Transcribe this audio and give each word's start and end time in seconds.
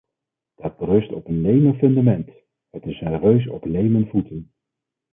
Dat 0.55 0.77
berust 0.77 1.11
op 1.11 1.27
een 1.27 1.41
lemen 1.41 1.75
fundament, 1.75 2.29
het 2.69 2.83
is 2.85 3.01
een 3.01 3.19
reus 3.19 3.47
op 3.49 3.65
lemen 3.65 4.07
voeten. 4.07 4.51